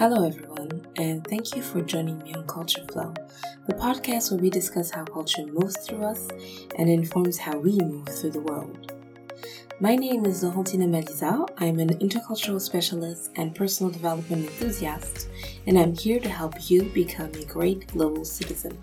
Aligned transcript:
Hello, 0.00 0.26
everyone, 0.26 0.86
and 0.96 1.22
thank 1.26 1.54
you 1.54 1.60
for 1.60 1.82
joining 1.82 2.16
me 2.20 2.32
on 2.32 2.46
Culture 2.46 2.82
Flow, 2.90 3.12
the 3.66 3.74
podcast 3.74 4.30
where 4.30 4.40
we 4.40 4.48
discuss 4.48 4.90
how 4.90 5.04
culture 5.04 5.44
moves 5.46 5.76
through 5.76 6.04
us 6.04 6.26
and 6.78 6.88
informs 6.88 7.36
how 7.36 7.58
we 7.58 7.78
move 7.80 8.08
through 8.08 8.30
the 8.30 8.40
world. 8.40 8.94
My 9.78 9.96
name 9.96 10.24
is 10.24 10.42
Laurentine 10.42 10.88
Maliza. 10.88 11.46
I'm 11.58 11.78
an 11.80 11.98
intercultural 11.98 12.62
specialist 12.62 13.30
and 13.36 13.54
personal 13.54 13.92
development 13.92 14.46
enthusiast, 14.46 15.28
and 15.66 15.78
I'm 15.78 15.94
here 15.94 16.18
to 16.18 16.30
help 16.30 16.70
you 16.70 16.84
become 16.84 17.34
a 17.34 17.44
great 17.44 17.86
global 17.88 18.24
citizen. 18.24 18.82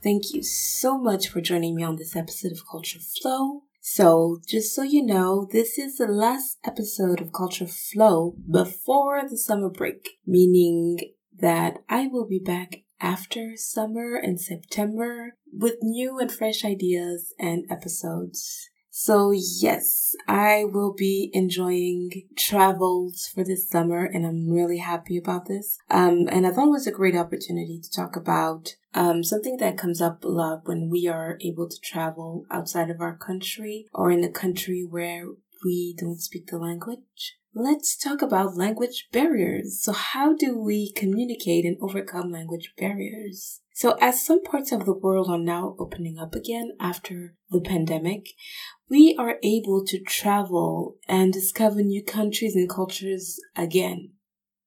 Thank 0.00 0.32
you 0.32 0.44
so 0.44 0.96
much 0.96 1.26
for 1.26 1.40
joining 1.40 1.74
me 1.74 1.82
on 1.82 1.96
this 1.96 2.14
episode 2.14 2.52
of 2.52 2.64
Culture 2.68 3.00
Flow. 3.00 3.64
So, 3.90 4.38
just 4.46 4.74
so 4.74 4.82
you 4.82 5.02
know, 5.02 5.48
this 5.50 5.78
is 5.78 5.96
the 5.96 6.06
last 6.06 6.58
episode 6.62 7.22
of 7.22 7.32
Culture 7.32 7.66
Flow 7.66 8.36
before 8.48 9.26
the 9.26 9.38
summer 9.38 9.70
break, 9.70 10.18
meaning 10.26 10.98
that 11.36 11.78
I 11.88 12.06
will 12.06 12.26
be 12.26 12.38
back 12.38 12.82
after 13.00 13.56
summer 13.56 14.18
in 14.18 14.36
September 14.36 15.36
with 15.50 15.76
new 15.82 16.18
and 16.18 16.30
fresh 16.30 16.66
ideas 16.66 17.32
and 17.40 17.64
episodes. 17.70 18.68
So 19.00 19.30
yes, 19.30 20.16
I 20.26 20.64
will 20.64 20.92
be 20.92 21.30
enjoying 21.32 22.10
travels 22.36 23.30
for 23.32 23.44
this 23.44 23.70
summer 23.70 24.04
and 24.04 24.26
I'm 24.26 24.50
really 24.50 24.78
happy 24.78 25.16
about 25.16 25.46
this. 25.46 25.78
Um, 25.88 26.26
and 26.32 26.44
I 26.44 26.50
thought 26.50 26.66
it 26.66 26.70
was 26.70 26.88
a 26.88 26.92
great 26.92 27.14
opportunity 27.14 27.80
to 27.80 27.90
talk 27.92 28.16
about 28.16 28.74
um, 28.94 29.22
something 29.22 29.58
that 29.58 29.78
comes 29.78 30.02
up 30.02 30.24
a 30.24 30.28
lot 30.28 30.62
when 30.66 30.90
we 30.90 31.06
are 31.06 31.38
able 31.40 31.68
to 31.68 31.80
travel 31.80 32.44
outside 32.50 32.90
of 32.90 33.00
our 33.00 33.16
country 33.16 33.86
or 33.94 34.10
in 34.10 34.24
a 34.24 34.28
country 34.28 34.84
where 34.84 35.26
we 35.64 35.94
don't 35.96 36.20
speak 36.20 36.48
the 36.48 36.58
language. 36.58 37.36
Let's 37.60 37.96
talk 37.96 38.22
about 38.22 38.56
language 38.56 39.08
barriers. 39.12 39.82
So 39.82 39.90
how 39.90 40.32
do 40.32 40.56
we 40.56 40.92
communicate 40.92 41.64
and 41.64 41.76
overcome 41.80 42.30
language 42.30 42.72
barriers? 42.78 43.62
So 43.74 43.96
as 44.00 44.24
some 44.24 44.44
parts 44.44 44.70
of 44.70 44.84
the 44.84 44.92
world 44.92 45.28
are 45.28 45.40
now 45.40 45.74
opening 45.76 46.20
up 46.20 46.36
again 46.36 46.70
after 46.78 47.34
the 47.50 47.60
pandemic, 47.60 48.26
we 48.88 49.16
are 49.18 49.38
able 49.42 49.84
to 49.86 50.00
travel 50.00 50.98
and 51.08 51.32
discover 51.32 51.82
new 51.82 52.04
countries 52.04 52.54
and 52.54 52.70
cultures 52.70 53.40
again. 53.56 54.10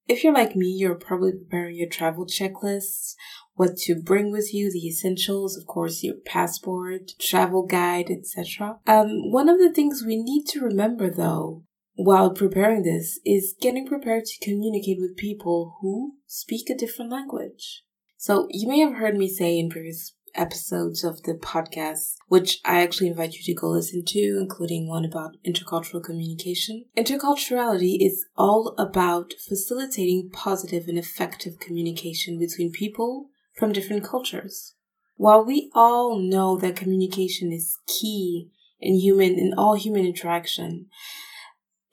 If 0.10 0.22
you're 0.26 0.34
like 0.34 0.58
me, 0.58 0.68
you're 0.78 0.96
probably 0.96 1.32
preparing 1.32 1.78
your 1.78 1.88
travel 1.88 2.26
checklists, 2.26 3.14
what 3.54 3.78
to 3.84 3.96
bring 3.96 4.34
with 4.34 4.54
you, 4.54 4.70
the 4.70 4.86
essentials, 4.86 5.56
of 5.56 5.66
course, 5.66 6.04
your 6.04 6.16
passport, 6.26 7.14
travel 7.22 7.66
guide, 7.66 8.10
etc. 8.12 8.80
Um, 8.86 9.32
one 9.32 9.48
of 9.48 9.60
the 9.60 9.72
things 9.72 10.04
we 10.06 10.22
need 10.22 10.44
to 10.48 10.60
remember 10.60 11.10
though, 11.10 11.64
while 11.96 12.32
preparing 12.32 12.84
this, 12.84 13.20
is 13.26 13.56
getting 13.60 13.88
prepared 13.88 14.26
to 14.26 14.46
communicate 14.46 15.00
with 15.00 15.18
people 15.18 15.78
who 15.82 16.16
speak 16.28 16.70
a 16.70 16.78
different 16.78 17.12
language. 17.12 17.84
So 18.18 18.48
you 18.50 18.68
may 18.68 18.80
have 18.80 18.94
heard 18.94 19.18
me 19.18 19.28
say 19.28 19.58
in 19.58 19.70
previous 19.70 20.14
episodes 20.36 21.04
of 21.04 21.24
the 21.24 21.34
podcast, 21.34 22.16
which 22.28 22.60
I 22.64 22.82
actually 22.82 23.08
invite 23.08 23.34
you 23.34 23.44
to 23.44 23.60
go 23.60 23.70
listen 23.70 24.04
to, 24.08 24.38
including 24.40 24.88
one 24.88 25.06
about 25.06 25.36
intercultural 25.46 26.04
communication. 26.04 26.86
Interculturality 26.98 27.98
is 28.00 28.26
all 28.38 28.76
about 28.78 29.34
facilitating 29.48 30.30
positive 30.32 30.88
and 30.88 30.98
effective 30.98 31.60
communication 31.60 32.40
between 32.40 32.72
people 32.72 33.30
from 33.58 33.74
different 33.74 34.04
cultures. 34.04 34.76
While 35.16 35.46
we 35.46 35.70
all 35.76 36.18
know 36.18 36.58
that 36.58 36.76
communication 36.76 37.52
is 37.52 37.78
key 37.88 38.50
in 38.80 38.96
human 38.96 39.38
in 39.38 39.54
all 39.56 39.76
human 39.76 40.06
interaction, 40.06 40.88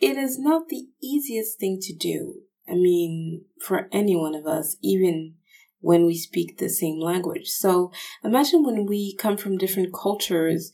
it 0.00 0.16
is 0.16 0.38
not 0.38 0.68
the 0.68 0.86
easiest 1.02 1.58
thing 1.58 1.78
to 1.82 1.94
do. 1.94 2.42
I 2.68 2.72
mean, 2.72 3.44
for 3.60 3.88
any 3.92 4.14
one 4.14 4.34
of 4.34 4.46
us, 4.46 4.76
even 4.82 5.34
when 5.80 6.06
we 6.06 6.16
speak 6.16 6.58
the 6.58 6.68
same 6.68 7.00
language. 7.00 7.46
So 7.46 7.92
imagine 8.24 8.64
when 8.64 8.86
we 8.86 9.14
come 9.16 9.36
from 9.36 9.58
different 9.58 9.94
cultures, 9.94 10.72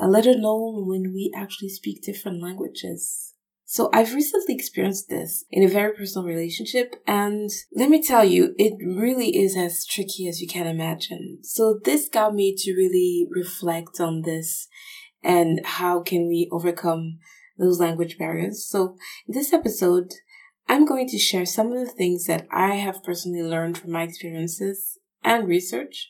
uh, 0.00 0.06
let 0.06 0.26
alone 0.26 0.86
when 0.86 1.12
we 1.14 1.32
actually 1.34 1.70
speak 1.70 2.02
different 2.02 2.42
languages. 2.42 3.34
So 3.64 3.88
I've 3.94 4.12
recently 4.12 4.54
experienced 4.54 5.08
this 5.08 5.46
in 5.50 5.62
a 5.62 5.68
very 5.68 5.94
personal 5.94 6.28
relationship 6.28 6.94
and 7.06 7.48
let 7.74 7.88
me 7.88 8.02
tell 8.02 8.22
you, 8.22 8.54
it 8.58 8.74
really 8.84 9.34
is 9.34 9.56
as 9.56 9.86
tricky 9.86 10.28
as 10.28 10.42
you 10.42 10.46
can 10.46 10.66
imagine. 10.66 11.38
So 11.42 11.80
this 11.82 12.10
got 12.10 12.34
me 12.34 12.54
to 12.54 12.74
really 12.74 13.26
reflect 13.30 13.98
on 13.98 14.22
this 14.22 14.68
and 15.22 15.64
how 15.64 16.02
can 16.02 16.28
we 16.28 16.50
overcome 16.52 17.18
those 17.58 17.80
language 17.80 18.18
barriers. 18.18 18.66
So 18.66 18.96
in 19.26 19.34
this 19.34 19.52
episode, 19.52 20.12
I'm 20.68 20.86
going 20.86 21.08
to 21.08 21.18
share 21.18 21.46
some 21.46 21.72
of 21.72 21.78
the 21.78 21.92
things 21.92 22.26
that 22.26 22.46
I 22.50 22.76
have 22.76 23.02
personally 23.02 23.42
learned 23.42 23.78
from 23.78 23.92
my 23.92 24.04
experiences 24.04 24.98
and 25.24 25.46
research, 25.46 26.08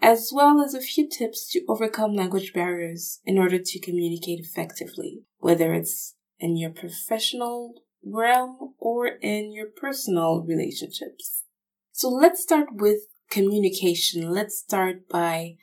as 0.00 0.30
well 0.34 0.60
as 0.60 0.74
a 0.74 0.80
few 0.80 1.08
tips 1.08 1.48
to 1.52 1.64
overcome 1.68 2.14
language 2.14 2.52
barriers 2.52 3.20
in 3.24 3.38
order 3.38 3.58
to 3.58 3.80
communicate 3.80 4.40
effectively, 4.40 5.22
whether 5.38 5.72
it's 5.72 6.14
in 6.38 6.56
your 6.56 6.70
professional 6.70 7.74
realm 8.04 8.74
or 8.78 9.06
in 9.06 9.52
your 9.52 9.66
personal 9.66 10.44
relationships. 10.46 11.44
So 11.92 12.08
let's 12.08 12.42
start 12.42 12.68
with 12.72 12.98
communication. 13.30 14.30
Let's 14.30 14.58
start 14.58 15.08
by 15.08 15.56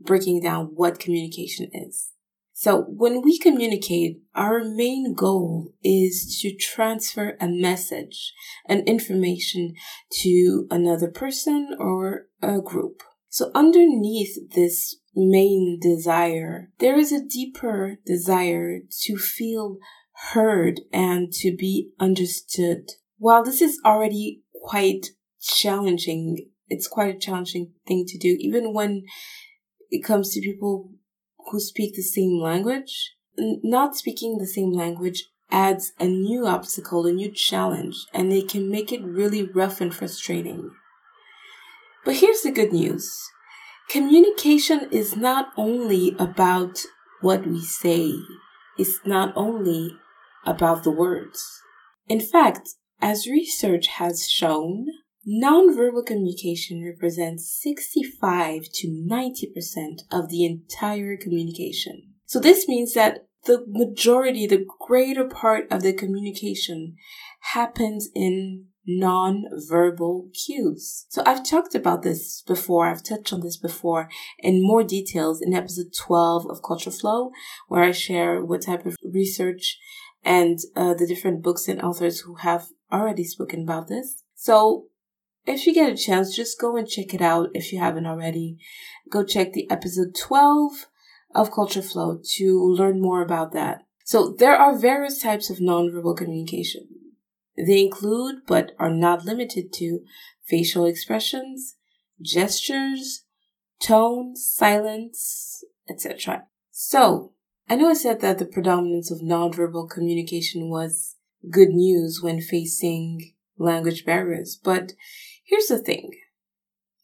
breaking 0.00 0.40
down 0.40 0.72
what 0.74 0.98
communication 0.98 1.70
is. 1.72 2.13
So 2.56 2.82
when 2.82 3.20
we 3.20 3.36
communicate, 3.36 4.22
our 4.36 4.62
main 4.62 5.12
goal 5.14 5.74
is 5.82 6.38
to 6.40 6.54
transfer 6.54 7.36
a 7.40 7.48
message 7.48 8.32
and 8.68 8.88
information 8.88 9.74
to 10.22 10.68
another 10.70 11.10
person 11.10 11.76
or 11.80 12.28
a 12.40 12.60
group. 12.60 13.02
So 13.28 13.50
underneath 13.56 14.52
this 14.54 14.96
main 15.16 15.80
desire, 15.82 16.70
there 16.78 16.96
is 16.96 17.10
a 17.10 17.24
deeper 17.24 17.96
desire 18.06 18.78
to 19.02 19.16
feel 19.16 19.78
heard 20.30 20.80
and 20.92 21.32
to 21.32 21.56
be 21.56 21.90
understood. 21.98 22.88
While 23.18 23.42
this 23.42 23.60
is 23.60 23.80
already 23.84 24.42
quite 24.54 25.08
challenging, 25.40 26.50
it's 26.68 26.86
quite 26.86 27.16
a 27.16 27.18
challenging 27.18 27.72
thing 27.84 28.04
to 28.06 28.16
do, 28.16 28.36
even 28.38 28.72
when 28.72 29.02
it 29.90 30.04
comes 30.04 30.32
to 30.32 30.40
people 30.40 30.90
who 31.50 31.60
speak 31.60 31.94
the 31.94 32.02
same 32.02 32.40
language. 32.40 33.14
Not 33.36 33.96
speaking 33.96 34.38
the 34.38 34.46
same 34.46 34.72
language 34.72 35.24
adds 35.50 35.92
a 36.00 36.06
new 36.06 36.46
obstacle, 36.46 37.06
a 37.06 37.12
new 37.12 37.30
challenge, 37.30 37.96
and 38.12 38.32
it 38.32 38.48
can 38.48 38.70
make 38.70 38.92
it 38.92 39.02
really 39.02 39.42
rough 39.42 39.80
and 39.80 39.94
frustrating. 39.94 40.70
But 42.04 42.16
here's 42.16 42.42
the 42.42 42.50
good 42.50 42.72
news. 42.72 43.30
Communication 43.88 44.88
is 44.90 45.16
not 45.16 45.52
only 45.56 46.14
about 46.18 46.84
what 47.20 47.46
we 47.46 47.60
say. 47.60 48.14
It's 48.78 49.00
not 49.04 49.32
only 49.36 49.96
about 50.44 50.84
the 50.84 50.90
words. 50.90 51.60
In 52.08 52.20
fact, 52.20 52.70
as 53.00 53.26
research 53.26 53.86
has 53.98 54.28
shown, 54.28 54.86
Nonverbal 55.26 56.04
communication 56.04 56.84
represents 56.84 57.50
65 57.62 58.64
to 58.74 58.88
90% 58.88 60.02
of 60.10 60.28
the 60.28 60.44
entire 60.44 61.16
communication. 61.16 62.14
So 62.26 62.38
this 62.38 62.68
means 62.68 62.94
that 62.94 63.26
the 63.44 63.64
majority, 63.66 64.46
the 64.46 64.66
greater 64.86 65.26
part 65.26 65.70
of 65.70 65.82
the 65.82 65.92
communication 65.92 66.96
happens 67.40 68.08
in 68.14 68.66
non-verbal 68.86 70.28
cues. 70.34 71.06
So 71.08 71.22
I've 71.24 71.44
talked 71.44 71.74
about 71.74 72.02
this 72.02 72.42
before. 72.46 72.86
I've 72.86 73.02
touched 73.02 73.32
on 73.32 73.40
this 73.40 73.56
before 73.56 74.10
in 74.38 74.62
more 74.62 74.82
details 74.82 75.40
in 75.40 75.54
episode 75.54 75.94
12 75.96 76.46
of 76.50 76.62
Culture 76.62 76.90
Flow, 76.90 77.30
where 77.68 77.82
I 77.82 77.92
share 77.92 78.44
what 78.44 78.62
type 78.62 78.84
of 78.84 78.96
research 79.02 79.78
and 80.22 80.58
uh, 80.76 80.94
the 80.94 81.06
different 81.06 81.42
books 81.42 81.68
and 81.68 81.80
authors 81.80 82.20
who 82.20 82.36
have 82.36 82.68
already 82.92 83.24
spoken 83.24 83.62
about 83.62 83.88
this. 83.88 84.22
So 84.34 84.86
if 85.46 85.66
you 85.66 85.74
get 85.74 85.92
a 85.92 85.96
chance, 85.96 86.34
just 86.34 86.60
go 86.60 86.76
and 86.76 86.88
check 86.88 87.12
it 87.14 87.20
out 87.20 87.50
if 87.54 87.72
you 87.72 87.78
haven't 87.78 88.06
already. 88.06 88.58
Go 89.10 89.24
check 89.24 89.52
the 89.52 89.70
episode 89.70 90.14
12 90.14 90.86
of 91.34 91.52
Culture 91.52 91.82
Flow 91.82 92.20
to 92.36 92.62
learn 92.62 93.00
more 93.00 93.22
about 93.22 93.52
that. 93.52 93.82
So 94.04 94.34
there 94.38 94.56
are 94.56 94.78
various 94.78 95.20
types 95.20 95.50
of 95.50 95.58
nonverbal 95.58 96.16
communication. 96.16 96.88
They 97.56 97.82
include, 97.82 98.42
but 98.46 98.72
are 98.78 98.90
not 98.90 99.24
limited 99.24 99.72
to, 99.74 100.00
facial 100.46 100.86
expressions, 100.86 101.76
gestures, 102.20 103.24
tone, 103.80 104.36
silence, 104.36 105.64
etc. 105.88 106.44
So, 106.70 107.32
I 107.68 107.76
know 107.76 107.88
I 107.88 107.94
said 107.94 108.20
that 108.20 108.38
the 108.38 108.46
predominance 108.46 109.10
of 109.10 109.20
nonverbal 109.20 109.88
communication 109.88 110.68
was 110.68 111.16
good 111.50 111.70
news 111.70 112.20
when 112.22 112.40
facing 112.40 113.34
language 113.56 114.04
barriers, 114.04 114.58
but 114.62 114.92
Here's 115.44 115.66
the 115.66 115.78
thing. 115.78 116.12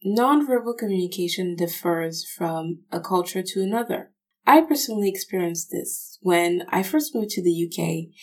Nonverbal 0.05 0.79
communication 0.79 1.57
differs 1.57 2.25
from 2.25 2.81
a 2.91 3.01
culture 3.01 3.43
to 3.43 3.63
another. 3.63 4.13
I 4.47 4.63
personally 4.63 5.09
experienced 5.09 5.71
this 5.71 6.19
when 6.23 6.63
I 6.71 6.83
first 6.83 7.15
moved 7.15 7.31
to 7.31 7.43
the 7.43 7.69
UK 7.69 8.15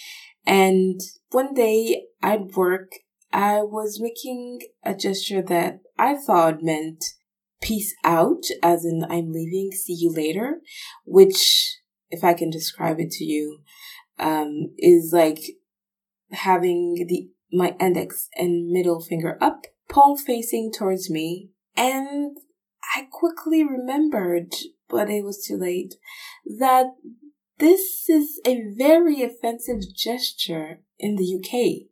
and 0.46 1.00
one 1.30 1.54
day 1.54 2.06
I'd 2.24 2.56
work 2.56 2.94
I 3.32 3.62
was 3.62 4.00
making 4.02 4.62
a 4.84 4.96
gesture 4.96 5.42
that 5.44 5.82
I 6.00 6.16
thought 6.16 6.64
meant 6.64 7.04
peace 7.62 7.94
out, 8.04 8.44
as 8.64 8.86
in 8.86 9.04
I'm 9.10 9.32
leaving, 9.32 9.72
see 9.72 9.94
you 9.94 10.12
later, 10.12 10.62
which, 11.06 11.78
if 12.10 12.24
I 12.24 12.34
can 12.34 12.50
describe 12.50 13.00
it 13.00 13.12
to 13.12 13.26
you, 13.26 13.60
um, 14.18 14.74
is 14.78 15.12
like 15.14 15.40
having 16.32 17.06
the 17.08 17.30
my 17.52 17.76
index 17.80 18.28
and 18.36 18.70
middle 18.72 19.02
finger 19.02 19.38
up, 19.42 19.66
palm 19.90 20.18
facing 20.18 20.72
towards 20.72 21.10
me, 21.10 21.50
and 21.76 22.38
I 22.96 23.08
quickly 23.12 23.64
remembered, 23.64 24.54
but 24.90 25.10
it 25.10 25.24
was 25.24 25.44
too 25.44 25.58
late, 25.58 25.96
that 26.46 26.88
this 27.60 28.08
is 28.10 28.40
a 28.46 28.64
very 28.78 29.24
offensive 29.24 29.82
gesture 29.96 30.82
in 31.00 31.16
the 31.16 31.36
UK. 31.36 31.88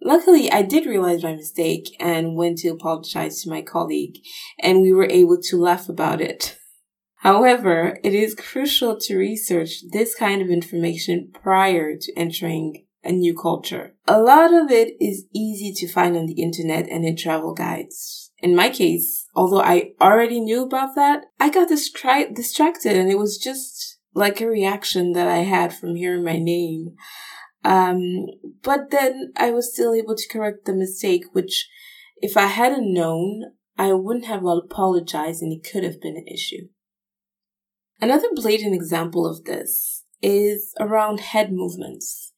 Luckily, 0.00 0.50
I 0.50 0.62
did 0.62 0.86
realize 0.86 1.24
my 1.24 1.34
mistake 1.34 1.96
and 1.98 2.36
went 2.36 2.58
to 2.58 2.68
apologize 2.68 3.42
to 3.42 3.50
my 3.50 3.62
colleague, 3.62 4.18
and 4.60 4.80
we 4.80 4.92
were 4.92 5.08
able 5.08 5.40
to 5.42 5.60
laugh 5.60 5.88
about 5.88 6.20
it. 6.20 6.56
However, 7.22 7.98
it 8.04 8.14
is 8.14 8.34
crucial 8.34 8.96
to 9.00 9.16
research 9.16 9.82
this 9.90 10.14
kind 10.14 10.40
of 10.40 10.50
information 10.50 11.30
prior 11.32 11.96
to 11.96 12.12
entering 12.16 12.84
a 13.04 13.12
new 13.12 13.34
culture. 13.34 13.94
A 14.06 14.20
lot 14.20 14.52
of 14.52 14.70
it 14.70 14.94
is 15.00 15.26
easy 15.34 15.72
to 15.74 15.92
find 15.92 16.16
on 16.16 16.26
the 16.26 16.40
internet 16.42 16.88
and 16.88 17.04
in 17.04 17.16
travel 17.16 17.54
guides. 17.54 18.32
In 18.38 18.54
my 18.54 18.70
case, 18.70 19.26
although 19.34 19.60
I 19.60 19.92
already 20.00 20.40
knew 20.40 20.62
about 20.62 20.94
that, 20.94 21.24
I 21.40 21.50
got 21.50 21.68
distra- 21.68 22.34
distracted 22.34 22.96
and 22.96 23.10
it 23.10 23.18
was 23.18 23.38
just 23.38 23.98
like 24.14 24.40
a 24.40 24.48
reaction 24.48 25.12
that 25.12 25.28
I 25.28 25.38
had 25.38 25.74
from 25.74 25.96
hearing 25.96 26.24
my 26.24 26.38
name. 26.38 26.94
Um, 27.64 28.26
but 28.62 28.90
then 28.90 29.32
I 29.36 29.50
was 29.50 29.72
still 29.72 29.94
able 29.94 30.14
to 30.14 30.28
correct 30.28 30.64
the 30.64 30.74
mistake, 30.74 31.24
which 31.32 31.68
if 32.16 32.36
I 32.36 32.46
hadn't 32.46 32.92
known, 32.92 33.42
I 33.76 33.92
wouldn't 33.92 34.26
have 34.26 34.44
apologized 34.44 35.42
and 35.42 35.52
it 35.52 35.68
could 35.70 35.84
have 35.84 36.00
been 36.00 36.16
an 36.16 36.26
issue. 36.26 36.68
Another 38.00 38.28
blatant 38.34 38.74
example 38.74 39.26
of 39.26 39.44
this 39.44 40.04
is 40.22 40.72
around 40.80 41.20
head 41.20 41.52
movements. 41.52 42.32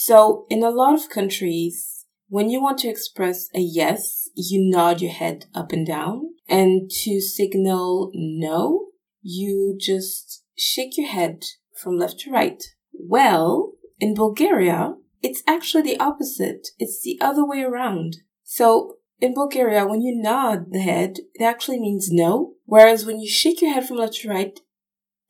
So 0.00 0.46
in 0.48 0.62
a 0.62 0.70
lot 0.70 0.94
of 0.94 1.10
countries, 1.10 2.06
when 2.28 2.50
you 2.50 2.62
want 2.62 2.78
to 2.78 2.88
express 2.88 3.48
a 3.52 3.58
yes, 3.58 4.28
you 4.36 4.70
nod 4.70 5.00
your 5.00 5.10
head 5.10 5.46
up 5.56 5.72
and 5.72 5.84
down. 5.84 6.34
And 6.48 6.88
to 7.02 7.20
signal 7.20 8.12
no, 8.14 8.90
you 9.22 9.76
just 9.76 10.44
shake 10.56 10.96
your 10.96 11.08
head 11.08 11.42
from 11.74 11.98
left 11.98 12.20
to 12.20 12.30
right. 12.30 12.62
Well, 12.92 13.72
in 13.98 14.14
Bulgaria, 14.14 14.94
it's 15.20 15.42
actually 15.48 15.82
the 15.82 15.98
opposite. 15.98 16.68
It's 16.78 17.02
the 17.02 17.18
other 17.20 17.44
way 17.44 17.64
around. 17.64 18.18
So 18.44 18.98
in 19.20 19.34
Bulgaria, 19.34 19.84
when 19.84 20.00
you 20.00 20.16
nod 20.16 20.66
the 20.70 20.78
head, 20.78 21.16
it 21.34 21.42
actually 21.42 21.80
means 21.80 22.08
no. 22.12 22.52
Whereas 22.66 23.04
when 23.04 23.18
you 23.18 23.28
shake 23.28 23.60
your 23.60 23.74
head 23.74 23.88
from 23.88 23.96
left 23.96 24.14
to 24.20 24.28
right, 24.28 24.60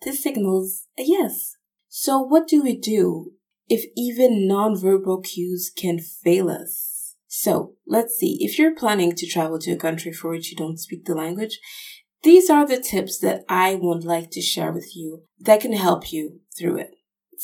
this 0.03 0.23
signals 0.23 0.89
a 0.99 1.05
yes. 1.05 1.57
So 1.89 2.21
what 2.21 2.47
do 2.47 2.63
we 2.63 2.77
do 2.77 3.33
if 3.69 3.85
even 3.97 4.49
nonverbal 4.49 5.25
cues 5.25 5.71
can 5.75 5.99
fail 5.99 6.51
us? 6.51 7.17
So 7.27 7.75
let's 7.87 8.17
see. 8.17 8.39
If 8.41 8.59
you're 8.59 8.75
planning 8.75 9.15
to 9.15 9.27
travel 9.27 9.59
to 9.61 9.73
a 9.73 9.77
country 9.77 10.13
for 10.13 10.31
which 10.31 10.51
you 10.51 10.57
don't 10.57 10.79
speak 10.79 11.05
the 11.05 11.15
language, 11.15 11.59
these 12.23 12.51
are 12.51 12.67
the 12.67 12.81
tips 12.81 13.19
that 13.21 13.45
I 13.49 13.75
would 13.75 14.05
like 14.05 14.31
to 14.33 14.41
share 14.41 14.73
with 14.73 14.97
you 14.97 15.23
that 15.39 15.61
can 15.61 15.73
help 15.73 16.13
you 16.13 16.41
through 16.59 16.79
it. 16.79 16.95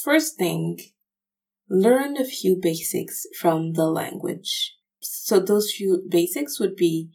First 0.02 0.36
thing, 0.36 0.78
learn 1.68 2.16
a 2.16 2.24
few 2.24 2.58
basics 2.60 3.24
from 3.40 3.74
the 3.74 3.86
language. 3.86 4.74
So 5.00 5.38
those 5.38 5.72
few 5.72 6.02
basics 6.08 6.58
would 6.58 6.76
be 6.76 7.10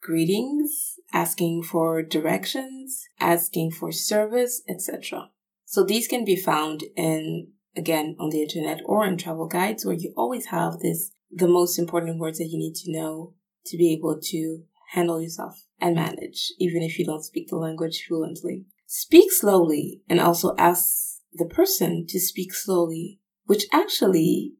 greetings, 0.00 0.94
asking 1.12 1.64
for 1.64 2.02
directions, 2.02 3.04
asking 3.20 3.72
for 3.72 3.92
service, 3.92 4.62
etc. 4.68 5.30
So 5.64 5.84
these 5.84 6.08
can 6.08 6.24
be 6.24 6.36
found 6.36 6.84
in, 6.96 7.48
again, 7.76 8.16
on 8.18 8.30
the 8.30 8.42
internet 8.42 8.80
or 8.84 9.06
in 9.06 9.16
travel 9.16 9.46
guides 9.46 9.84
where 9.84 9.94
you 9.94 10.12
always 10.16 10.46
have 10.46 10.78
this, 10.78 11.12
the 11.30 11.48
most 11.48 11.78
important 11.78 12.18
words 12.18 12.38
that 12.38 12.48
you 12.48 12.58
need 12.58 12.74
to 12.74 12.92
know 12.92 13.34
to 13.66 13.76
be 13.76 13.92
able 13.92 14.18
to 14.20 14.62
handle 14.92 15.20
yourself 15.20 15.66
and 15.80 15.94
manage, 15.94 16.52
even 16.58 16.82
if 16.82 16.98
you 16.98 17.04
don't 17.04 17.24
speak 17.24 17.48
the 17.48 17.56
language 17.56 18.04
fluently. 18.06 18.66
Speak 18.86 19.32
slowly 19.32 20.02
and 20.08 20.20
also 20.20 20.54
ask 20.58 21.20
the 21.32 21.46
person 21.46 22.04
to 22.08 22.20
speak 22.20 22.52
slowly 22.52 23.18
which 23.46 23.66
actually 23.72 24.54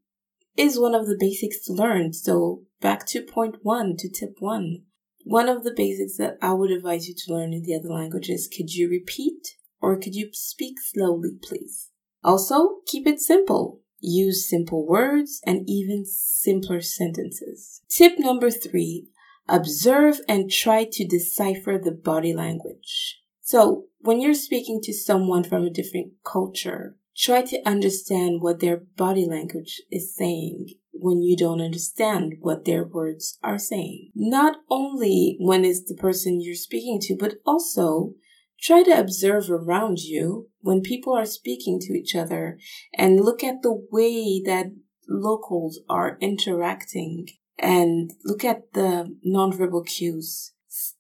is 0.57 0.79
one 0.79 0.95
of 0.95 1.07
the 1.07 1.17
basics 1.19 1.65
to 1.65 1.73
learn. 1.73 2.13
So 2.13 2.63
back 2.81 3.07
to 3.09 3.23
point 3.23 3.57
one, 3.63 3.97
to 3.99 4.11
tip 4.11 4.37
one. 4.39 4.83
One 5.25 5.49
of 5.49 5.63
the 5.63 5.73
basics 5.75 6.17
that 6.19 6.37
I 6.43 6.53
would 6.53 6.71
advise 6.71 7.09
you 7.09 7.15
to 7.17 7.33
learn 7.33 7.53
in 7.53 7.63
the 7.63 7.75
other 7.75 7.89
languages, 7.89 8.49
could 8.55 8.75
you 8.75 8.91
repeat 8.91 9.57
or 9.81 9.97
could 9.97 10.15
you 10.15 10.31
speak 10.33 10.77
slowly, 10.81 11.31
please? 11.43 11.91
Also, 12.25 12.79
keep 12.87 13.07
it 13.07 13.21
simple. 13.21 13.81
Use 14.01 14.49
simple 14.49 14.87
words 14.87 15.41
and 15.47 15.69
even 15.69 16.05
simpler 16.05 16.81
sentences. 16.81 17.83
Tip 17.89 18.15
number 18.19 18.51
three, 18.51 19.09
observe 19.49 20.21
and 20.29 20.51
try 20.51 20.85
to 20.91 21.07
decipher 21.07 21.79
the 21.79 21.93
body 21.93 22.33
language. 22.33 23.21
So 23.41 23.85
when 24.01 24.21
you're 24.21 24.35
speaking 24.35 24.81
to 24.83 24.93
someone 24.93 25.45
from 25.45 25.65
a 25.65 25.71
different 25.71 26.13
culture, 26.25 26.97
Try 27.17 27.43
to 27.43 27.69
understand 27.69 28.41
what 28.41 28.61
their 28.61 28.79
body 28.79 29.27
language 29.27 29.83
is 29.91 30.15
saying 30.15 30.75
when 30.93 31.21
you 31.23 31.37
don't 31.37 31.61
understand 31.61 32.37
what 32.41 32.65
their 32.65 32.85
words 32.85 33.39
are 33.43 33.59
saying. 33.59 34.13
Not 34.15 34.57
only 34.71 35.37
when 35.39 35.65
it's 35.65 35.85
the 35.85 35.95
person 35.95 36.41
you're 36.41 36.55
speaking 36.55 37.01
to, 37.03 37.17
but 37.19 37.35
also 37.45 38.15
try 38.61 38.83
to 38.85 38.99
observe 38.99 39.51
around 39.51 39.99
you 39.99 40.49
when 40.63 40.81
people 40.81 41.13
are 41.13 41.27
speaking 41.27 41.79
to 41.81 41.93
each 41.93 42.15
other 42.15 42.59
and 42.95 43.21
look 43.21 43.45
at 43.45 43.63
the 43.63 43.87
way 43.91 44.41
that 44.45 44.73
locals 45.09 45.81
are 45.89 46.17
interacting 46.21 47.29
and 47.59 48.13
look 48.25 48.45
at 48.45 48.73
the 48.73 49.15
nonverbal 49.27 49.87
cues. 49.87 50.53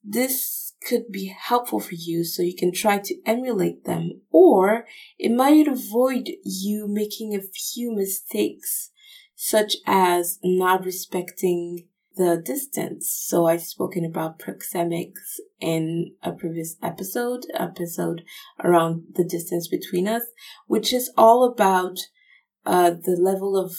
This 0.05 0.75
could 0.87 1.11
be 1.11 1.27
helpful 1.27 1.81
for 1.81 1.95
you 1.95 2.25
so 2.25 2.43
you 2.43 2.55
can 2.57 2.73
try 2.73 2.99
to 2.99 3.15
emulate 3.25 3.85
them 3.85 4.21
or 4.31 4.85
it 5.19 5.31
might 5.31 5.69
avoid 5.69 6.29
you 6.45 6.87
making 6.89 7.35
a 7.35 7.41
few 7.41 7.95
mistakes 7.95 8.91
such 9.35 9.77
as 9.87 10.39
not 10.43 10.85
respecting 10.85 11.87
the 12.17 12.43
distance. 12.45 13.11
So 13.27 13.47
I've 13.47 13.63
spoken 13.63 14.05
about 14.05 14.39
proxemics 14.39 15.41
in 15.61 16.15
a 16.23 16.33
previous 16.33 16.77
episode, 16.83 17.47
episode 17.55 18.23
around 18.63 19.05
the 19.15 19.25
distance 19.25 19.69
between 19.69 20.09
us, 20.09 20.23
which 20.67 20.93
is 20.93 21.11
all 21.17 21.45
about 21.45 21.99
uh, 22.65 22.91
the 22.91 23.17
level 23.21 23.57
of 23.57 23.73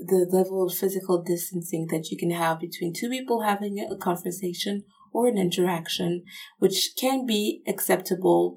the 0.00 0.28
level 0.30 0.64
of 0.64 0.72
physical 0.72 1.22
distancing 1.22 1.88
that 1.90 2.08
you 2.10 2.16
can 2.16 2.30
have 2.30 2.60
between 2.60 2.92
two 2.94 3.10
people 3.10 3.42
having 3.42 3.80
a 3.80 3.96
conversation 3.96 4.84
or 5.12 5.26
an 5.26 5.36
interaction, 5.36 6.22
which 6.58 6.90
can 6.96 7.26
be 7.26 7.62
acceptable 7.66 8.56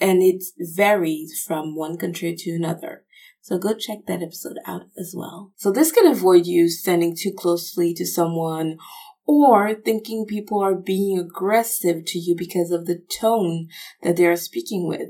and 0.00 0.22
it 0.22 0.42
varies 0.58 1.42
from 1.46 1.74
one 1.74 1.96
country 1.96 2.34
to 2.36 2.50
another. 2.50 3.04
So 3.48 3.56
go 3.56 3.72
check 3.72 4.00
that 4.06 4.20
episode 4.20 4.58
out 4.66 4.88
as 4.98 5.14
well. 5.16 5.52
So 5.56 5.72
this 5.72 5.90
can 5.90 6.06
avoid 6.06 6.44
you 6.44 6.68
standing 6.68 7.16
too 7.16 7.32
closely 7.32 7.94
to 7.94 8.04
someone 8.04 8.76
or 9.24 9.72
thinking 9.72 10.26
people 10.28 10.62
are 10.62 10.74
being 10.74 11.18
aggressive 11.18 12.04
to 12.08 12.18
you 12.18 12.36
because 12.36 12.70
of 12.70 12.84
the 12.84 13.00
tone 13.18 13.68
that 14.02 14.16
they 14.16 14.26
are 14.26 14.36
speaking 14.36 14.86
with 14.86 15.08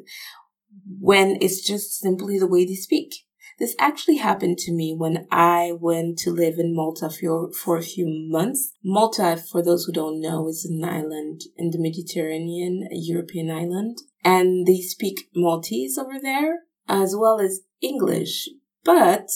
when 1.00 1.37
it's 1.40 1.66
just 1.66 1.99
simply 1.99 2.38
the 2.38 2.47
way 2.47 2.64
they 2.64 2.76
speak. 2.76 3.26
This 3.59 3.75
actually 3.76 4.18
happened 4.18 4.59
to 4.59 4.73
me 4.73 4.95
when 4.97 5.26
I 5.33 5.73
went 5.76 6.21
to 6.21 6.30
live 6.30 6.61
in 6.61 6.76
Malta 6.76 7.11
for, 7.11 7.52
for 7.52 7.76
a 7.76 7.83
few 7.83 8.07
months. 8.07 8.73
Malta, 8.85 9.37
for 9.37 9.64
those 9.64 9.87
who 9.87 9.92
don't 9.92 10.21
know, 10.21 10.47
is 10.47 10.64
an 10.64 10.88
island 10.88 11.40
in 11.57 11.71
the 11.71 11.80
Mediterranean, 11.80 12.87
a 12.88 12.97
European 12.97 13.50
island. 13.50 13.99
And 14.23 14.64
they 14.64 14.78
speak 14.78 15.28
Maltese 15.35 15.99
over 15.99 16.21
there, 16.23 16.61
as 16.88 17.16
well 17.18 17.40
as 17.40 17.62
English. 17.80 18.49
But 18.85 19.28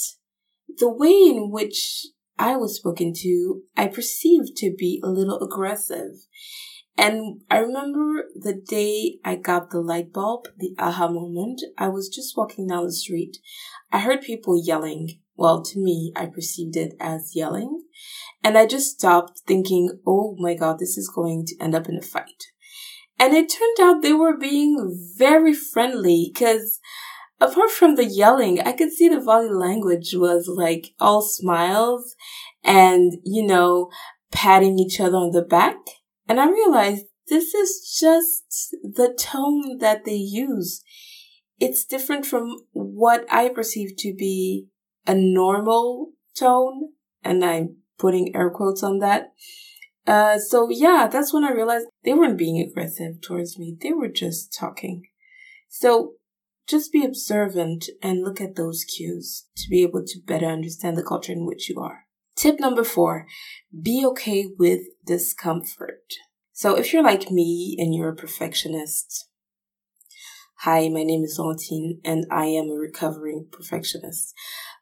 the 0.69 0.89
way 0.89 1.11
in 1.11 1.51
which 1.51 2.07
I 2.39 2.57
was 2.57 2.77
spoken 2.77 3.13
to, 3.19 3.63
I 3.77 3.87
perceived 3.87 4.57
to 4.57 4.75
be 4.77 5.01
a 5.03 5.09
little 5.09 5.41
aggressive. 5.41 6.27
And 6.97 7.41
I 7.51 7.59
remember 7.59 8.25
the 8.35 8.55
day 8.55 9.19
I 9.25 9.37
got 9.37 9.71
the 9.71 9.81
light 9.81 10.13
bulb, 10.13 10.49
the 10.59 10.75
aha 10.79 11.09
moment. 11.09 11.63
I 11.79 11.89
was 11.89 12.09
just 12.09 12.37
walking 12.37 12.67
down 12.67 12.85
the 12.85 12.93
street. 12.93 13.39
I 13.91 14.01
heard 14.01 14.21
people 14.21 14.63
yelling. 14.63 15.21
Well, 15.37 15.63
to 15.63 15.79
me, 15.79 16.13
I 16.15 16.27
perceived 16.27 16.77
it 16.77 16.95
as 17.01 17.33
yelling. 17.35 17.85
And 18.45 18.59
I 18.59 18.67
just 18.67 18.99
stopped 18.99 19.43
thinking, 19.47 20.01
oh 20.07 20.37
my 20.39 20.55
god, 20.55 20.79
this 20.79 20.99
is 20.99 21.09
going 21.09 21.47
to 21.47 21.57
end 21.61 21.75
up 21.75 21.89
in 21.89 21.97
a 21.97 22.03
fight. 22.03 22.45
And 23.19 23.35
it 23.35 23.51
turned 23.51 23.81
out 23.81 24.03
they 24.03 24.13
were 24.13 24.37
being 24.37 24.99
very 25.17 25.55
friendly 25.55 26.31
because 26.33 26.81
apart 27.43 27.71
from 27.71 27.97
the 27.97 28.05
yelling, 28.05 28.61
I 28.61 28.73
could 28.73 28.93
see 28.93 29.09
the 29.09 29.21
body 29.21 29.49
language 29.49 30.11
was 30.15 30.49
like 30.49 30.95
all 31.01 31.23
smiles 31.23 32.15
and, 32.63 33.15
you 33.25 33.45
know, 33.45 33.91
patting 34.31 34.79
each 34.79 35.01
other 35.01 35.17
on 35.17 35.33
the 35.33 35.43
back. 35.43 35.77
And 36.29 36.41
I 36.41 36.49
realized 36.49 37.07
this 37.29 37.53
is 37.55 37.99
just 38.01 38.77
the 38.83 39.13
tone 39.19 39.79
that 39.79 40.05
they 40.05 40.15
use. 40.15 40.83
It's 41.59 41.85
different 41.85 42.27
from 42.27 42.57
what 42.73 43.27
I 43.31 43.49
perceive 43.49 43.97
to 43.99 44.15
be 44.15 44.67
a 45.07 45.15
normal 45.15 46.13
tone. 46.39 46.91
And 47.25 47.45
I'm 47.45 47.77
putting 47.99 48.35
air 48.35 48.51
quotes 48.51 48.83
on 48.83 49.01
that. 49.01 49.33
Uh, 50.07 50.39
so 50.39 50.69
yeah, 50.71 51.09
that's 51.11 51.33
when 51.33 51.45
I 51.45 51.53
realized 51.53 51.87
they 52.05 52.15
weren't 52.15 52.39
being 52.39 52.61
aggressive 52.61 53.21
towards 53.21 53.59
me. 53.59 53.77
They 53.81 53.93
were 53.93 54.09
just 54.09 54.57
talking. 54.57 55.03
So 55.69 56.15
just 56.67 56.93
be 56.93 57.05
observant 57.05 57.89
and 58.03 58.23
look 58.23 58.41
at 58.41 58.57
those 58.57 58.85
cues 58.85 59.47
to 59.57 59.69
be 59.69 59.83
able 59.83 60.05
to 60.05 60.21
better 60.25 60.47
understand 60.47 60.97
the 60.97 61.03
culture 61.03 61.33
in 61.33 61.47
which 61.47 61.69
you 61.69 61.81
are. 61.81 62.05
Tip 62.37 62.59
number 62.59 62.85
four, 62.85 63.27
be 63.83 64.05
okay 64.07 64.47
with 64.59 64.81
discomfort. 65.07 66.15
So 66.53 66.77
if 66.77 66.93
you're 66.93 67.03
like 67.03 67.31
me 67.31 67.77
and 67.79 67.95
you're 67.95 68.11
a 68.11 68.17
perfectionist, 68.17 69.29
hi, 70.61 70.89
my 70.89 71.03
name 71.03 71.25
is 71.25 71.37
Valentine 71.37 72.01
and 72.05 72.25
I 72.31 72.47
am 72.47 72.71
a 72.71 72.75
recovering 72.75 73.49
perfectionist. 73.51 74.33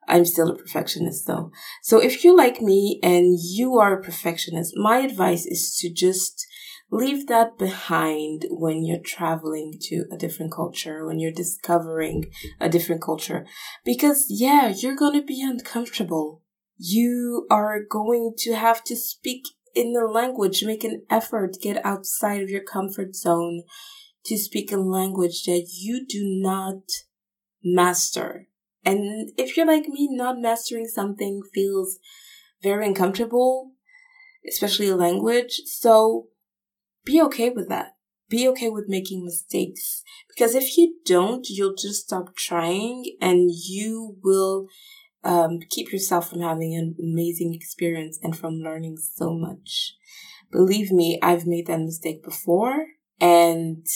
I'm 0.06 0.25
still 0.25 0.50
a 0.50 0.56
perfectionist 0.56 1.26
though. 1.26 1.50
So 1.82 1.99
if 1.99 2.25
you're 2.25 2.37
like 2.37 2.60
me 2.60 3.00
and 3.02 3.38
you 3.40 3.78
are 3.78 3.99
a 3.99 4.02
perfectionist, 4.02 4.75
my 4.76 4.99
advice 4.99 5.46
is 5.46 5.76
to 5.80 5.92
just 5.92 6.46
leave 6.90 7.26
that 7.28 7.56
behind 7.56 8.47
when 8.50 8.85
you're 8.85 8.99
traveling 8.99 9.78
to 9.80 10.04
a 10.11 10.16
different 10.16 10.52
culture, 10.52 11.06
when 11.06 11.18
you're 11.18 11.32
discovering 11.32 12.30
a 12.61 12.68
different 12.68 13.02
culture. 13.02 13.47
Because 13.85 14.26
yeah, 14.28 14.73
you're 14.76 14.97
going 14.97 15.18
to 15.18 15.26
be 15.26 15.42
uncomfortable. 15.42 16.42
You 16.76 17.47
are 17.50 17.80
going 17.88 18.35
to 18.38 18.54
have 18.54 18.82
to 18.85 18.97
speak 18.97 19.44
in 19.75 19.92
the 19.92 20.04
language, 20.06 20.64
make 20.64 20.82
an 20.82 21.02
effort, 21.09 21.56
get 21.62 21.85
outside 21.85 22.42
of 22.42 22.50
your 22.50 22.62
comfort 22.62 23.14
zone 23.14 23.62
to 24.25 24.37
speak 24.37 24.73
a 24.73 24.76
language 24.76 25.44
that 25.44 25.68
you 25.73 26.04
do 26.06 26.20
not 26.25 26.82
master. 27.62 28.49
And 28.85 29.30
if 29.37 29.56
you're 29.56 29.66
like 29.66 29.87
me, 29.87 30.09
not 30.11 30.40
mastering 30.40 30.87
something 30.87 31.42
feels 31.54 31.99
very 32.62 32.87
uncomfortable, 32.87 33.73
especially 34.49 34.88
a 34.88 34.97
language. 34.97 35.61
So 35.66 36.28
be 37.04 37.21
okay 37.23 37.50
with 37.50 37.69
that. 37.69 37.97
Be 38.28 38.49
okay 38.49 38.71
with 38.71 38.85
making 38.88 39.25
mistakes. 39.25 40.02
Because 40.28 40.54
if 40.54 40.76
you 40.78 40.97
don't, 41.04 41.47
you'll 41.49 41.75
just 41.75 42.07
stop 42.07 42.37
trying 42.37 43.16
and 43.21 43.50
you 43.50 44.16
will 44.23 44.69
um, 45.25 45.59
keep 45.69 45.92
yourself 45.92 46.30
from 46.30 46.40
having 46.40 46.75
an 46.75 46.95
amazing 46.99 47.54
experience 47.54 48.19
and 48.23 48.37
from 48.37 48.54
learning 48.54 48.97
so 48.99 49.33
much. 49.33 49.95
Believe 50.50 50.90
me, 50.90 51.19
I've 51.23 51.47
made 51.47 51.66
that 51.66 51.80
mistake 51.80 52.23
before 52.23 52.87
and 53.21 53.87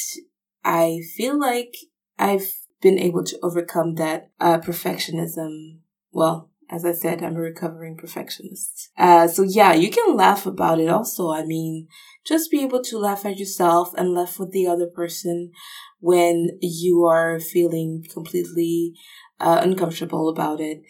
I 0.65 1.01
feel 1.17 1.39
like 1.39 1.77
I've 2.19 2.55
been 2.81 2.99
able 2.99 3.25
to 3.25 3.39
overcome 3.43 3.95
that 3.97 4.31
uh, 4.41 4.59
perfectionism. 4.59 5.79
Well, 6.13 6.51
as 6.71 6.85
I 6.85 6.93
said, 6.93 7.23
I'm 7.23 7.37
a 7.37 7.41
recovering 7.41 7.97
perfectionist. 7.97 8.91
Uh, 8.97 9.29
so 9.29 9.43
yeah, 9.43 9.75
you 9.75 9.91
can 9.91 10.17
laugh 10.17 10.47
about 10.47 10.81
it 10.81 10.89
also. 10.89 11.31
I 11.31 11.45
mean, 11.45 11.89
just 12.25 12.51
be 12.51 12.63
able 12.63 12.83
to 12.85 12.99
laugh 12.99 13.25
at 13.27 13.39
yourself 13.39 13.93
and 13.95 14.15
laugh 14.15 14.39
with 14.39 14.53
the 14.53 14.67
other 14.67 14.87
person 14.87 15.53
when 16.01 16.59
you 16.61 17.05
are 17.05 17.39
feeling 17.39 18.05
completely 18.13 18.95
uh, 19.41 19.61
uncomfortable 19.63 20.29
about 20.29 20.61
it. 20.61 20.83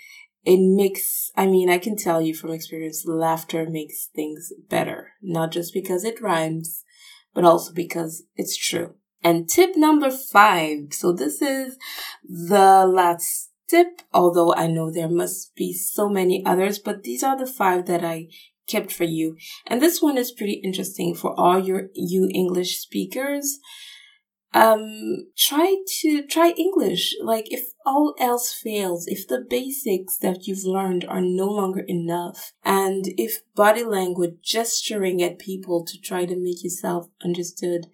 It 0.45 0.61
makes, 0.61 1.31
I 1.37 1.47
mean, 1.47 1.71
I 1.71 1.79
can 1.79 1.97
tell 1.97 2.21
you 2.21 2.35
from 2.35 2.51
experience, 2.53 3.05
laughter 3.07 3.67
makes 3.69 4.09
things 4.15 4.53
better. 4.69 5.13
Not 5.23 5.53
just 5.53 5.73
because 5.73 6.05
it 6.05 6.21
rhymes, 6.21 6.85
but 7.33 7.45
also 7.45 7.73
because 7.73 8.25
it's 8.37 8.57
true. 8.57 8.95
And 9.23 9.49
tip 9.49 9.75
number 9.75 10.11
five. 10.11 10.93
So 10.93 11.13
this 11.13 11.41
is 11.41 11.79
the 12.23 12.87
last 12.87 13.51
tip, 13.69 14.03
although 14.13 14.55
I 14.55 14.67
know 14.67 14.91
there 14.91 15.09
must 15.09 15.55
be 15.55 15.73
so 15.73 16.09
many 16.09 16.45
others, 16.45 16.79
but 16.79 17.03
these 17.03 17.23
are 17.23 17.37
the 17.37 17.47
five 17.47 17.87
that 17.87 18.05
I 18.05 18.29
kept 18.67 18.93
for 18.93 19.05
you. 19.05 19.37
And 19.67 19.81
this 19.81 20.01
one 20.01 20.17
is 20.17 20.33
pretty 20.33 20.61
interesting 20.65 21.15
for 21.15 21.39
all 21.39 21.59
your, 21.59 21.89
you 21.95 22.29
English 22.33 22.81
speakers. 22.81 23.59
Um, 24.55 25.27
try 25.37 25.79
to 26.03 26.23
try 26.23 26.51
English. 26.57 27.17
Like 27.21 27.47
if 27.53 27.65
all 27.85 28.15
else 28.21 28.53
fails, 28.53 29.07
if 29.09 29.27
the 29.27 29.45
basics 29.49 30.17
that 30.19 30.47
you've 30.47 30.65
learned 30.65 31.05
are 31.05 31.21
no 31.21 31.47
longer 31.47 31.85
enough, 31.89 32.53
and 32.65 33.07
if 33.19 33.43
body 33.57 33.83
language 33.83 34.37
gesturing 34.45 35.21
at 35.23 35.41
people 35.41 35.85
to 35.85 36.01
try 36.01 36.25
to 36.25 36.37
make 36.37 36.63
yourself 36.63 37.09
understood 37.25 37.89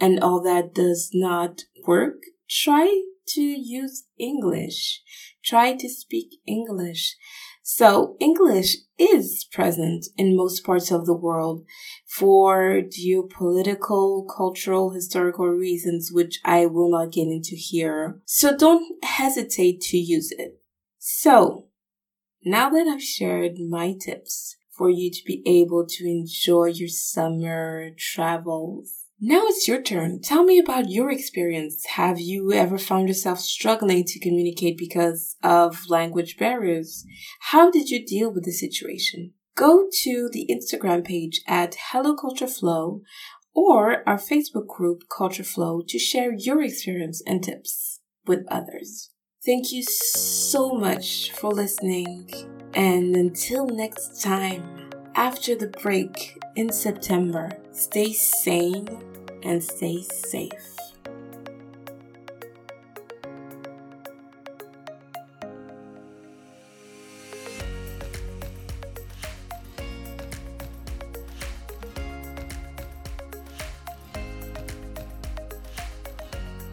and 0.00 0.18
all 0.18 0.42
that 0.42 0.74
does 0.74 1.10
not 1.12 1.64
work, 1.86 2.22
try 2.48 3.02
to 3.28 3.42
use 3.42 4.04
English. 4.18 5.02
Try 5.44 5.74
to 5.74 5.88
speak 5.88 6.40
English. 6.46 7.16
So 7.62 8.16
English 8.18 8.76
is 8.98 9.46
present 9.52 10.06
in 10.16 10.36
most 10.36 10.64
parts 10.64 10.90
of 10.90 11.06
the 11.06 11.14
world 11.14 11.64
for 12.06 12.82
geopolitical, 12.82 14.26
cultural, 14.28 14.90
historical 14.90 15.46
reasons, 15.46 16.10
which 16.12 16.40
I 16.44 16.66
will 16.66 16.90
not 16.90 17.12
get 17.12 17.28
into 17.28 17.54
here. 17.54 18.20
So 18.24 18.56
don't 18.56 19.04
hesitate 19.04 19.80
to 19.82 19.96
use 19.96 20.32
it. 20.32 20.60
So 20.98 21.68
now 22.44 22.70
that 22.70 22.88
I've 22.88 23.02
shared 23.02 23.58
my 23.58 23.94
tips 23.94 24.56
for 24.70 24.90
you 24.90 25.10
to 25.10 25.22
be 25.24 25.42
able 25.46 25.86
to 25.86 26.04
enjoy 26.04 26.66
your 26.66 26.88
summer 26.88 27.90
travels, 27.96 29.01
now 29.24 29.42
it's 29.46 29.68
your 29.68 29.80
turn. 29.80 30.20
Tell 30.20 30.42
me 30.42 30.58
about 30.58 30.90
your 30.90 31.08
experience. 31.08 31.86
Have 31.94 32.18
you 32.18 32.52
ever 32.52 32.76
found 32.76 33.06
yourself 33.06 33.38
struggling 33.38 34.02
to 34.02 34.18
communicate 34.18 34.76
because 34.76 35.36
of 35.44 35.88
language 35.88 36.36
barriers? 36.36 37.06
How 37.38 37.70
did 37.70 37.88
you 37.88 38.04
deal 38.04 38.32
with 38.32 38.44
the 38.44 38.50
situation? 38.50 39.34
Go 39.54 39.86
to 40.02 40.28
the 40.32 40.50
Instagram 40.50 41.04
page 41.04 41.40
at 41.46 41.76
Hello 41.92 42.16
Culture 42.16 42.48
Flow 42.48 43.02
or 43.54 44.02
our 44.08 44.18
Facebook 44.18 44.66
group 44.66 45.04
Culture 45.16 45.44
Flow 45.44 45.82
to 45.86 46.00
share 46.00 46.32
your 46.32 46.60
experience 46.60 47.22
and 47.24 47.44
tips 47.44 48.00
with 48.26 48.44
others. 48.50 49.10
Thank 49.46 49.70
you 49.70 49.84
so 49.84 50.72
much 50.72 51.30
for 51.30 51.52
listening. 51.52 52.28
And 52.74 53.14
until 53.14 53.66
next 53.66 54.20
time, 54.20 54.90
after 55.14 55.54
the 55.54 55.68
break 55.68 56.38
in 56.56 56.72
September, 56.72 57.52
stay 57.70 58.12
sane 58.12 59.11
and 59.44 59.62
stay 59.62 60.02
safe. 60.02 60.71